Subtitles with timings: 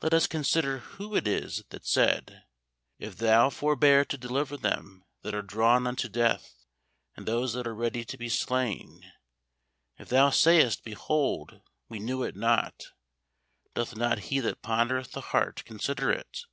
[0.00, 2.44] Let us consider Who it is that has said,
[2.98, 6.64] "If thou forbear to deliver them that are drawn unto death,
[7.14, 9.02] and those that are ready to be slain;
[9.98, 11.60] if thou sayest, Behold,
[11.90, 12.84] we knew it not;
[13.74, 16.44] doth not He that pondereth the heart consider it?